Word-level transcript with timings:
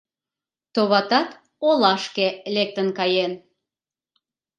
—Товатат, 0.73 1.29
олашке 1.67 2.27
лектын 2.53 2.87
каен. 2.97 3.31